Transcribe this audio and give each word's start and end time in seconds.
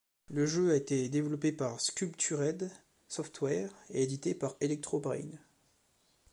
Le 0.31 0.47
jeu 0.47 0.71
a 0.71 0.75
été 0.77 1.09
développé 1.09 1.51
par 1.51 1.79
Sculptured 1.79 2.71
Software 3.07 3.69
et 3.91 4.01
édité 4.01 4.33
par 4.33 4.55
Electro 4.59 4.99
Brain. 4.99 5.29